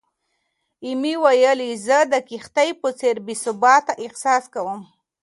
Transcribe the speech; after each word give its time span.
ایمي 0.85 1.13
ویلي، 1.23 1.71
"زه 1.85 1.97
د 2.11 2.13
کښتۍ 2.29 2.69
په 2.81 2.89
څېر 2.99 3.15
بې 3.25 3.35
ثباته 3.43 3.93
احساس 4.05 4.43
کوم." 4.53 4.81